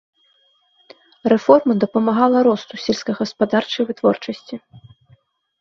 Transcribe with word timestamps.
Рэформа 1.33 1.73
дапамагла 1.83 2.39
росту 2.47 2.75
сельскагаспадарчай 2.87 3.83
вытворчасці. 3.91 4.55